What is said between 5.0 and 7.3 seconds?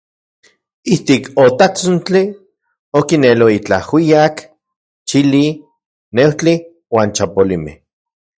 chili, neujtli uan